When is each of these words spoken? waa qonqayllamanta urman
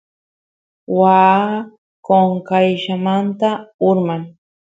waa 0.99 1.45
qonqayllamanta 2.05 3.49
urman 3.89 4.21